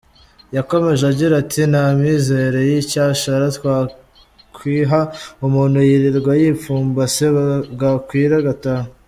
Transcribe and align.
Yakomeje 0.57 1.03
agira 1.11 1.33
ati 1.43 1.61
«nta 1.71 1.83
mizero 1.99 2.57
y'icyashara 2.69 3.45
twakwiha, 3.57 4.99
umuntu 5.45 5.77
yirirwa 5.89 6.31
yipfumbase 6.41 7.25
bwakwira 7.75 8.35
agataha. 8.41 8.87